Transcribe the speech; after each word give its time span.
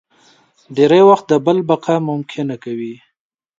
ډېری 0.75 1.01
وخت 1.09 1.25
د 1.29 1.33
بل 1.45 1.57
بقا 1.69 1.95
ممکنه 2.09 2.55
کوي. 2.63 2.95